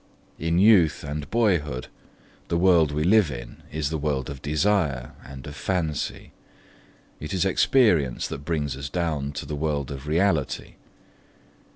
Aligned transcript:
In 0.39 0.57
youth 0.57 1.03
and 1.03 1.29
boyhood, 1.29 1.85
the 2.47 2.57
world 2.57 2.91
we 2.91 3.03
live 3.03 3.29
in 3.29 3.61
is 3.71 3.91
the 3.91 3.99
world 3.99 4.31
of 4.31 4.41
desire, 4.41 5.11
and 5.23 5.45
of 5.45 5.55
fancy: 5.55 6.31
it 7.19 7.35
is 7.35 7.45
experience 7.45 8.27
that 8.27 8.39
brings 8.43 8.75
us 8.75 8.89
down 8.89 9.31
to 9.33 9.45
the 9.45 9.53
world 9.55 9.91
of 9.91 10.07
reality. 10.07 10.73